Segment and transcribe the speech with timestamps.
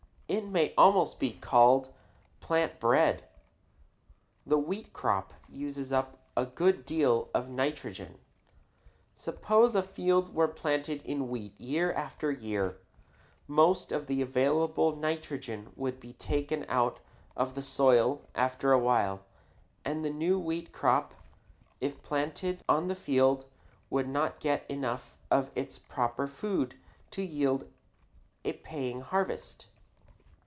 [0.33, 1.89] It may almost be called
[2.39, 3.25] plant bread.
[4.45, 8.17] The wheat crop uses up a good deal of nitrogen.
[9.13, 12.77] Suppose a field were planted in wheat year after year.
[13.45, 17.01] Most of the available nitrogen would be taken out
[17.35, 19.25] of the soil after a while,
[19.83, 21.13] and a new wheat crop,
[21.81, 23.43] if planted on the field,
[23.89, 26.75] would not get enough of its proper food
[27.09, 27.69] to yield
[28.45, 29.65] a paying harvest.